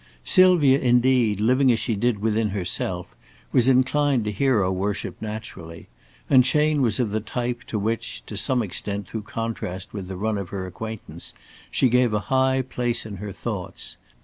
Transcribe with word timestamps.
Sylvia, 0.25 0.79
indeed, 0.79 1.39
living 1.39 1.71
as 1.71 1.77
she 1.77 1.93
did 1.93 2.21
within 2.23 2.49
herself, 2.49 3.15
was 3.51 3.67
inclined 3.69 4.25
to 4.25 4.31
hero 4.31 4.71
worship 4.71 5.15
naturally; 5.21 5.89
and 6.27 6.43
Chayne 6.43 6.81
was 6.81 6.99
of 6.99 7.11
the 7.11 7.19
type 7.19 7.63
to 7.65 7.77
which, 7.77 8.25
to 8.25 8.35
some 8.35 8.63
extent 8.63 9.07
through 9.07 9.21
contrast 9.21 9.93
with 9.93 10.07
the 10.07 10.17
run 10.17 10.39
of 10.39 10.49
her 10.49 10.65
acquaintance, 10.65 11.35
she 11.69 11.87
gave 11.87 12.15
a 12.15 12.19
high 12.33 12.63
place 12.63 13.05
in 13.05 13.17
her 13.17 13.31
thoughts. 13.31 13.97